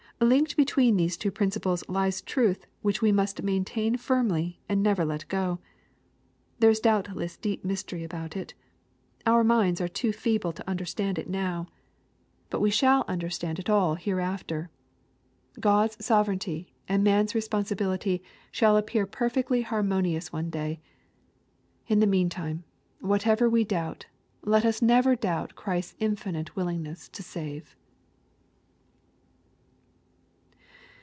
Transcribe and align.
Linked 0.23 0.55
between 0.55 0.97
these 0.97 1.17
two 1.17 1.31
principles 1.31 1.83
lies 1.89 2.21
truth 2.21 2.67
which 2.83 3.01
we 3.01 3.11
must 3.11 3.41
maintain 3.41 3.97
firmly, 3.97 4.59
and 4.69 4.83
never 4.83 5.03
let 5.03 5.27
go. 5.29 5.57
There 6.59 6.69
is 6.69 6.79
doubtless 6.79 7.37
deep 7.37 7.65
mystery 7.65 8.03
about 8.03 8.37
it. 8.37 8.53
Our 9.25 9.43
minds 9.43 9.81
are 9.81 9.87
too 9.87 10.11
feeble 10.13 10.53
to 10.53 10.63
underatand 10.65 11.17
it 11.17 11.27
now. 11.27 11.69
But 12.51 12.59
we 12.61 12.69
142 12.69 12.69
EXPOSITORY 12.69 12.69
THOUGHTS. 12.69 12.77
shall 12.77 13.05
understand 13.11 13.57
it 13.57 13.69
all 13.71 13.95
hereafter. 13.95 14.69
God's 15.59 16.05
sovereignty 16.05 16.71
and 16.87 17.03
man's 17.03 17.33
responsibility 17.33 18.21
shall 18.51 18.77
appear 18.77 19.07
perfectly 19.07 19.63
harmonious 19.63 20.31
one 20.31 20.51
day. 20.51 20.79
In 21.87 21.99
the 21.99 22.05
meantime, 22.05 22.63
whatever 22.99 23.49
we 23.49 23.63
doubt, 23.63 24.05
let 24.43 24.65
us 24.65 24.83
never 24.83 25.15
doubt 25.15 25.55
Christ's 25.55 25.95
infinite 25.97 26.55
willingness 26.55 27.09
to 27.09 27.23
save. 27.23 27.75